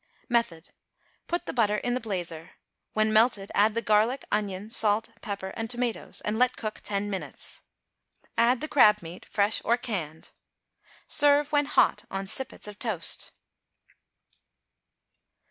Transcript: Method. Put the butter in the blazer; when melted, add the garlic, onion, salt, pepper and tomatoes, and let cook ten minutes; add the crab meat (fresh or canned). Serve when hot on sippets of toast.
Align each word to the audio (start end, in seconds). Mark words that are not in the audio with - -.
Method. 0.29 0.71
Put 1.27 1.45
the 1.45 1.53
butter 1.53 1.77
in 1.77 1.93
the 1.93 1.99
blazer; 1.99 2.53
when 2.93 3.13
melted, 3.13 3.51
add 3.53 3.75
the 3.75 3.83
garlic, 3.83 4.25
onion, 4.31 4.71
salt, 4.71 5.09
pepper 5.21 5.49
and 5.49 5.69
tomatoes, 5.69 6.21
and 6.21 6.39
let 6.39 6.57
cook 6.57 6.79
ten 6.81 7.07
minutes; 7.07 7.61
add 8.35 8.61
the 8.61 8.67
crab 8.67 9.03
meat 9.03 9.23
(fresh 9.25 9.61
or 9.63 9.77
canned). 9.77 10.31
Serve 11.05 11.51
when 11.51 11.67
hot 11.67 12.05
on 12.09 12.25
sippets 12.25 12.67
of 12.67 12.79
toast. 12.79 13.31